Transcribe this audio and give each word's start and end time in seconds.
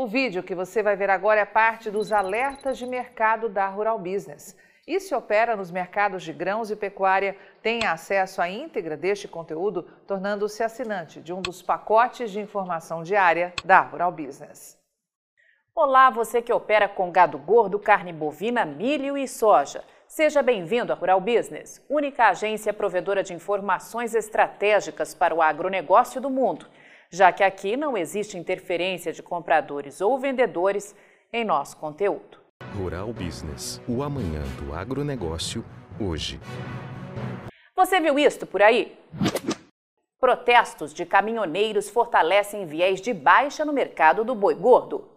O 0.00 0.06
vídeo 0.06 0.44
que 0.44 0.54
você 0.54 0.80
vai 0.80 0.94
ver 0.94 1.10
agora 1.10 1.40
é 1.40 1.44
parte 1.44 1.90
dos 1.90 2.12
alertas 2.12 2.78
de 2.78 2.86
mercado 2.86 3.48
da 3.48 3.66
Rural 3.66 3.98
Business. 3.98 4.56
E 4.86 5.00
se 5.00 5.12
opera 5.12 5.56
nos 5.56 5.72
mercados 5.72 6.22
de 6.22 6.32
grãos 6.32 6.70
e 6.70 6.76
pecuária, 6.76 7.36
tem 7.60 7.84
acesso 7.84 8.40
à 8.40 8.48
íntegra 8.48 8.96
deste 8.96 9.26
conteúdo, 9.26 9.82
tornando-se 10.06 10.62
assinante 10.62 11.20
de 11.20 11.32
um 11.32 11.42
dos 11.42 11.62
pacotes 11.62 12.30
de 12.30 12.38
informação 12.38 13.02
diária 13.02 13.52
da 13.64 13.80
Rural 13.80 14.12
Business. 14.12 14.78
Olá, 15.74 16.10
você 16.10 16.40
que 16.40 16.52
opera 16.52 16.88
com 16.88 17.10
gado 17.10 17.36
gordo, 17.36 17.76
carne 17.76 18.12
bovina, 18.12 18.64
milho 18.64 19.18
e 19.18 19.26
soja. 19.26 19.82
Seja 20.06 20.42
bem-vindo 20.42 20.92
à 20.92 20.94
Rural 20.94 21.20
Business, 21.20 21.84
única 21.90 22.28
agência 22.28 22.72
provedora 22.72 23.24
de 23.24 23.34
informações 23.34 24.14
estratégicas 24.14 25.12
para 25.12 25.34
o 25.34 25.42
agronegócio 25.42 26.20
do 26.20 26.30
mundo 26.30 26.66
já 27.10 27.32
que 27.32 27.42
aqui 27.42 27.76
não 27.76 27.96
existe 27.96 28.36
interferência 28.36 29.12
de 29.12 29.22
compradores 29.22 30.00
ou 30.00 30.18
vendedores 30.18 30.94
em 31.32 31.44
nosso 31.44 31.76
conteúdo. 31.76 32.38
Rural 32.76 33.12
Business, 33.12 33.80
o 33.88 34.02
amanhã 34.02 34.42
do 34.60 34.74
agronegócio, 34.74 35.64
hoje. 36.00 36.40
Você 37.74 38.00
viu 38.00 38.18
isto 38.18 38.46
por 38.46 38.62
aí? 38.62 38.98
Protestos 40.20 40.92
de 40.92 41.06
caminhoneiros 41.06 41.88
fortalecem 41.88 42.66
viés 42.66 43.00
de 43.00 43.14
baixa 43.14 43.64
no 43.64 43.72
mercado 43.72 44.24
do 44.24 44.34
boi 44.34 44.54
gordo. 44.54 45.08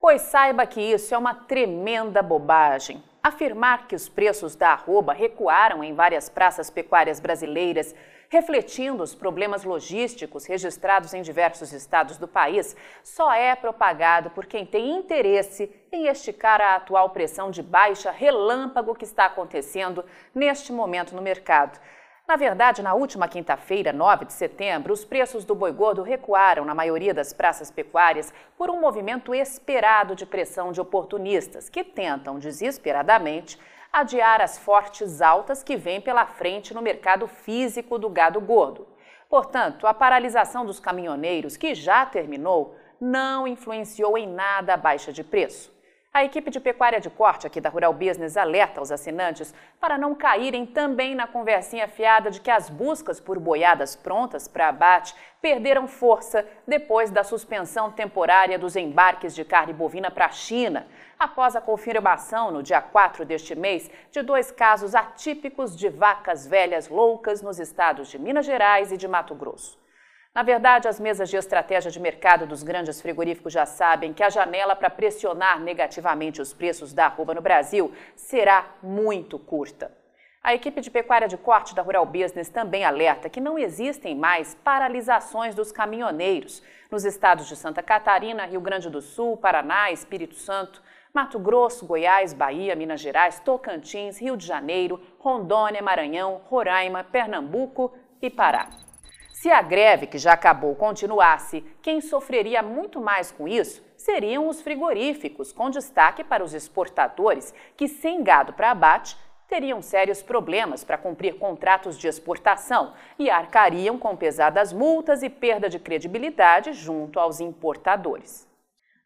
Pois 0.00 0.22
saiba 0.22 0.66
que 0.66 0.80
isso 0.80 1.14
é 1.14 1.18
uma 1.18 1.34
tremenda 1.34 2.22
bobagem. 2.22 3.02
Afirmar 3.22 3.88
que 3.88 3.94
os 3.94 4.08
preços 4.08 4.54
da 4.54 4.70
arroba 4.70 5.12
recuaram 5.12 5.82
em 5.82 5.94
várias 5.94 6.28
praças 6.28 6.70
pecuárias 6.70 7.18
brasileiras 7.18 7.94
refletindo 8.28 9.02
os 9.02 9.14
problemas 9.14 9.64
logísticos 9.64 10.46
registrados 10.46 11.14
em 11.14 11.22
diversos 11.22 11.72
estados 11.72 12.18
do 12.18 12.26
país, 12.26 12.76
só 13.02 13.32
é 13.32 13.54
propagado 13.54 14.30
por 14.30 14.46
quem 14.46 14.66
tem 14.66 14.96
interesse 14.96 15.70
em 15.92 16.06
esticar 16.08 16.60
a 16.60 16.76
atual 16.76 17.10
pressão 17.10 17.50
de 17.50 17.62
baixa 17.62 18.10
relâmpago 18.10 18.94
que 18.94 19.04
está 19.04 19.26
acontecendo 19.26 20.04
neste 20.34 20.72
momento 20.72 21.14
no 21.14 21.22
mercado. 21.22 21.78
Na 22.26 22.34
verdade, 22.34 22.82
na 22.82 22.92
última 22.92 23.28
quinta-feira, 23.28 23.92
9 23.92 24.24
de 24.24 24.32
setembro, 24.32 24.92
os 24.92 25.04
preços 25.04 25.44
do 25.44 25.54
boi 25.54 25.70
gordo 25.70 26.02
recuaram 26.02 26.64
na 26.64 26.74
maioria 26.74 27.14
das 27.14 27.32
praças 27.32 27.70
pecuárias 27.70 28.34
por 28.58 28.68
um 28.68 28.80
movimento 28.80 29.32
esperado 29.32 30.16
de 30.16 30.26
pressão 30.26 30.72
de 30.72 30.80
oportunistas 30.80 31.68
que 31.68 31.84
tentam 31.84 32.40
desesperadamente 32.40 33.56
adiar 33.92 34.40
as 34.40 34.58
fortes 34.58 35.22
altas 35.22 35.62
que 35.62 35.76
vêm 35.76 36.00
pela 36.00 36.26
frente 36.26 36.74
no 36.74 36.82
mercado 36.82 37.28
físico 37.28 37.96
do 37.96 38.10
gado 38.10 38.40
gordo. 38.40 38.88
Portanto, 39.28 39.86
a 39.86 39.94
paralisação 39.94 40.66
dos 40.66 40.80
caminhoneiros, 40.80 41.56
que 41.56 41.76
já 41.76 42.04
terminou, 42.04 42.74
não 43.00 43.46
influenciou 43.46 44.18
em 44.18 44.26
nada 44.26 44.74
a 44.74 44.76
baixa 44.76 45.12
de 45.12 45.22
preço. 45.22 45.75
A 46.16 46.24
equipe 46.24 46.50
de 46.50 46.58
pecuária 46.58 46.98
de 46.98 47.10
corte 47.10 47.46
aqui 47.46 47.60
da 47.60 47.68
Rural 47.68 47.92
Business 47.92 48.38
alerta 48.38 48.80
os 48.80 48.90
assinantes 48.90 49.52
para 49.78 49.98
não 49.98 50.14
caírem 50.14 50.64
também 50.64 51.14
na 51.14 51.26
conversinha 51.26 51.86
fiada 51.86 52.30
de 52.30 52.40
que 52.40 52.50
as 52.50 52.70
buscas 52.70 53.20
por 53.20 53.38
boiadas 53.38 53.94
prontas 53.94 54.48
para 54.48 54.68
abate 54.68 55.14
perderam 55.42 55.86
força 55.86 56.48
depois 56.66 57.10
da 57.10 57.22
suspensão 57.22 57.92
temporária 57.92 58.58
dos 58.58 58.76
embarques 58.76 59.34
de 59.34 59.44
carne 59.44 59.74
bovina 59.74 60.10
para 60.10 60.24
a 60.24 60.30
China, 60.30 60.86
após 61.18 61.54
a 61.54 61.60
confirmação 61.60 62.50
no 62.50 62.62
dia 62.62 62.80
4 62.80 63.22
deste 63.26 63.54
mês 63.54 63.90
de 64.10 64.22
dois 64.22 64.50
casos 64.50 64.94
atípicos 64.94 65.76
de 65.76 65.90
vacas 65.90 66.46
velhas 66.46 66.88
loucas 66.88 67.42
nos 67.42 67.60
estados 67.60 68.08
de 68.08 68.18
Minas 68.18 68.46
Gerais 68.46 68.90
e 68.90 68.96
de 68.96 69.06
Mato 69.06 69.34
Grosso. 69.34 69.78
Na 70.36 70.42
verdade, 70.42 70.86
as 70.86 71.00
mesas 71.00 71.30
de 71.30 71.36
estratégia 71.38 71.90
de 71.90 71.98
mercado 71.98 72.46
dos 72.46 72.62
grandes 72.62 73.00
frigoríficos 73.00 73.54
já 73.54 73.64
sabem 73.64 74.12
que 74.12 74.22
a 74.22 74.28
janela 74.28 74.76
para 74.76 74.90
pressionar 74.90 75.58
negativamente 75.58 76.42
os 76.42 76.52
preços 76.52 76.92
da 76.92 77.06
arroba 77.06 77.32
no 77.32 77.40
Brasil 77.40 77.90
será 78.14 78.66
muito 78.82 79.38
curta. 79.38 79.90
A 80.42 80.52
equipe 80.52 80.82
de 80.82 80.90
pecuária 80.90 81.26
de 81.26 81.38
corte 81.38 81.74
da 81.74 81.80
Rural 81.80 82.04
Business 82.04 82.50
também 82.50 82.84
alerta 82.84 83.30
que 83.30 83.40
não 83.40 83.58
existem 83.58 84.14
mais 84.14 84.54
paralisações 84.62 85.54
dos 85.54 85.72
caminhoneiros 85.72 86.62
nos 86.90 87.06
estados 87.06 87.48
de 87.48 87.56
Santa 87.56 87.82
Catarina, 87.82 88.44
Rio 88.44 88.60
Grande 88.60 88.90
do 88.90 89.00
Sul, 89.00 89.38
Paraná, 89.38 89.90
Espírito 89.90 90.34
Santo, 90.34 90.82
Mato 91.14 91.38
Grosso, 91.38 91.86
Goiás, 91.86 92.34
Bahia, 92.34 92.76
Minas 92.76 93.00
Gerais, 93.00 93.40
Tocantins, 93.40 94.20
Rio 94.20 94.36
de 94.36 94.46
Janeiro, 94.46 95.00
Rondônia, 95.18 95.80
Maranhão, 95.80 96.42
Roraima, 96.44 97.02
Pernambuco 97.02 97.90
e 98.20 98.28
Pará. 98.28 98.68
Se 99.36 99.50
a 99.50 99.60
greve, 99.60 100.06
que 100.06 100.16
já 100.16 100.32
acabou, 100.32 100.74
continuasse, 100.74 101.62
quem 101.82 102.00
sofreria 102.00 102.62
muito 102.62 103.02
mais 103.02 103.30
com 103.30 103.46
isso 103.46 103.84
seriam 103.94 104.48
os 104.48 104.62
frigoríficos, 104.62 105.52
com 105.52 105.68
destaque 105.68 106.24
para 106.24 106.42
os 106.42 106.54
exportadores, 106.54 107.52
que, 107.76 107.86
sem 107.86 108.24
gado 108.24 108.54
para 108.54 108.70
abate, 108.70 109.14
teriam 109.46 109.82
sérios 109.82 110.22
problemas 110.22 110.84
para 110.84 110.96
cumprir 110.96 111.38
contratos 111.38 111.98
de 111.98 112.08
exportação 112.08 112.94
e 113.18 113.28
arcariam 113.28 113.98
com 113.98 114.16
pesadas 114.16 114.72
multas 114.72 115.22
e 115.22 115.28
perda 115.28 115.68
de 115.68 115.78
credibilidade 115.78 116.72
junto 116.72 117.20
aos 117.20 117.38
importadores. 117.38 118.48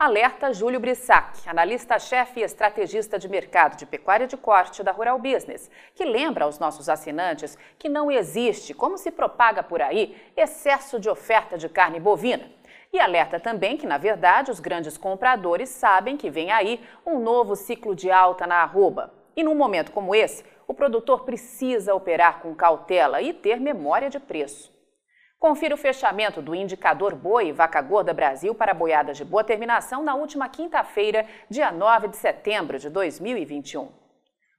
Alerta 0.00 0.52
Júlio 0.52 0.78
Brissac, 0.78 1.48
analista-chefe 1.48 2.38
e 2.38 2.44
estrategista 2.44 3.18
de 3.18 3.28
mercado 3.28 3.76
de 3.76 3.84
pecuária 3.84 4.28
de 4.28 4.36
corte 4.36 4.80
da 4.80 4.92
Rural 4.92 5.18
Business, 5.18 5.68
que 5.92 6.04
lembra 6.04 6.44
aos 6.44 6.56
nossos 6.60 6.88
assinantes 6.88 7.58
que 7.76 7.88
não 7.88 8.08
existe, 8.08 8.72
como 8.72 8.96
se 8.96 9.10
propaga 9.10 9.60
por 9.60 9.82
aí, 9.82 10.16
excesso 10.36 11.00
de 11.00 11.08
oferta 11.10 11.58
de 11.58 11.68
carne 11.68 11.98
bovina. 11.98 12.48
E 12.92 13.00
alerta 13.00 13.40
também 13.40 13.76
que, 13.76 13.88
na 13.88 13.98
verdade, 13.98 14.52
os 14.52 14.60
grandes 14.60 14.96
compradores 14.96 15.68
sabem 15.68 16.16
que 16.16 16.30
vem 16.30 16.52
aí 16.52 16.80
um 17.04 17.18
novo 17.18 17.56
ciclo 17.56 17.92
de 17.92 18.08
alta 18.08 18.46
na 18.46 18.62
arroba. 18.62 19.12
E 19.34 19.42
num 19.42 19.56
momento 19.56 19.90
como 19.90 20.14
esse, 20.14 20.44
o 20.68 20.72
produtor 20.72 21.24
precisa 21.24 21.92
operar 21.92 22.38
com 22.38 22.54
cautela 22.54 23.20
e 23.20 23.32
ter 23.32 23.58
memória 23.58 24.08
de 24.08 24.20
preço. 24.20 24.77
Confira 25.38 25.72
o 25.72 25.78
fechamento 25.78 26.42
do 26.42 26.52
indicador 26.52 27.14
Boi 27.14 27.52
Vaca 27.52 27.80
Gorda 27.80 28.12
Brasil 28.12 28.52
para 28.56 28.74
boiadas 28.74 29.16
de 29.16 29.24
boa 29.24 29.44
terminação 29.44 30.02
na 30.02 30.16
última 30.16 30.48
quinta-feira, 30.48 31.24
dia 31.48 31.70
9 31.70 32.08
de 32.08 32.16
setembro 32.16 32.76
de 32.76 32.90
2021. 32.90 33.88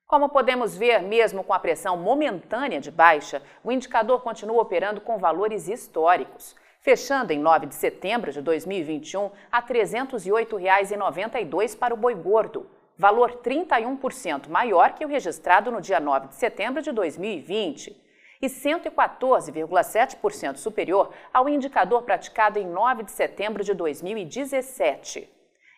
Como 0.08 0.30
podemos 0.30 0.78
ver, 0.78 1.02
mesmo 1.02 1.44
com 1.44 1.54
a 1.54 1.60
pressão 1.60 1.98
momentânea 1.98 2.80
de 2.80 2.90
baixa, 2.90 3.44
o 3.62 3.74
indicador 3.74 4.22
continua 4.22 4.62
operando 4.62 5.02
com 5.02 5.18
valores 5.18 5.68
históricos, 5.68 6.56
fechando 6.80 7.34
em 7.34 7.40
9 7.40 7.66
de 7.66 7.76
setembro 7.76 8.32
de 8.32 8.42
2021 8.42 9.32
a 9.52 9.60
R$ 9.60 9.68
308,92 9.68 11.78
para 11.78 11.94
o 11.94 11.98
boi 11.98 12.16
gordo, 12.16 12.70
valor 12.98 13.42
31% 13.44 14.48
maior 14.48 14.94
que 14.94 15.04
o 15.04 15.10
registrado 15.10 15.72
no 15.72 15.82
dia 15.82 16.00
9 16.00 16.30
de 16.30 16.36
setembro 16.36 16.82
de 16.82 16.94
2020 16.94 18.08
e 18.42 18.48
114,7% 18.48 20.58
superior 20.58 21.12
ao 21.34 21.50
indicador 21.50 22.04
praticado 22.04 22.58
em 22.58 22.66
9 22.68 23.04
de 23.04 23.12
setembro 23.12 23.62
de 23.64 23.74
2017. 23.74 25.30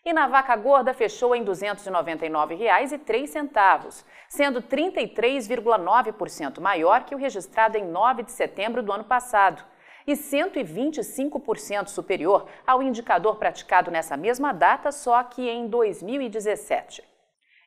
E 0.03 0.13
na 0.13 0.27
vaca 0.27 0.55
gorda 0.55 0.93
fechou 0.93 1.35
em 1.35 1.43
R$ 1.43 1.51
299,03, 1.51 4.05
sendo 4.29 4.61
33,9% 4.61 6.59
maior 6.59 7.03
que 7.03 7.13
o 7.13 7.17
registrado 7.17 7.77
em 7.77 7.85
9 7.85 8.23
de 8.23 8.31
setembro 8.31 8.81
do 8.81 8.91
ano 8.91 9.03
passado 9.03 9.63
e 10.07 10.13
125% 10.13 11.87
superior 11.87 12.47
ao 12.65 12.81
indicador 12.81 13.35
praticado 13.35 13.91
nessa 13.91 14.17
mesma 14.17 14.51
data, 14.51 14.91
só 14.91 15.21
que 15.23 15.47
em 15.47 15.67
2017. 15.67 17.10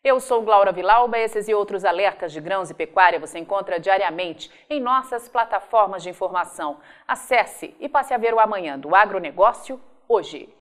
Eu 0.07 0.21
sou 0.21 0.43
Glaura 0.43 0.71
Vilauba, 0.71 1.17
esses 1.17 1.49
e 1.49 1.55
outros 1.55 1.83
alertas 1.83 2.31
de 2.31 2.39
grãos 2.39 2.69
e 2.69 2.75
pecuária 2.75 3.19
você 3.19 3.39
encontra 3.39 3.81
diariamente 3.81 4.53
em 4.69 4.79
nossas 4.79 5.31
plataformas 5.31 6.03
de 6.03 6.11
informação. 6.11 6.79
Acesse 7.09 7.75
e 7.81 7.89
passe 7.89 8.13
a 8.13 8.19
ver 8.19 8.35
o 8.35 8.39
amanhã 8.39 8.79
do 8.79 8.95
agronegócio 8.95 9.81
hoje. 10.07 10.55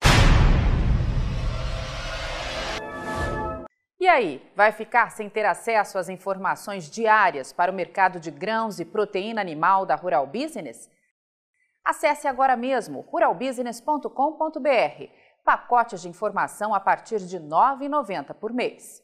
E 4.00 4.07
aí, 4.07 4.42
vai 4.56 4.72
ficar 4.72 5.12
sem 5.12 5.30
ter 5.30 5.46
acesso 5.46 5.98
às 5.98 6.07
informações 6.07 6.89
diárias 6.89 7.51
para 7.51 7.69
o 7.69 7.75
mercado 7.75 8.22
de 8.22 8.31
grãos 8.31 8.80
e 8.80 8.86
proteína 8.86 9.42
animal 9.42 9.86
da 9.86 9.96
Rural 9.96 10.25
Business? 10.25 10.89
Acesse 11.84 12.30
agora 12.30 12.56
mesmo 12.56 13.01
ruralbusiness.com.br. 13.01 15.04
Pacotes 15.44 16.01
de 16.01 16.07
informação 16.07 16.74
a 16.74 16.80
partir 16.80 17.19
de 17.19 17.36
R$ 17.36 17.44
9,90 17.44 18.34
por 18.36 18.54
mês. 18.54 19.04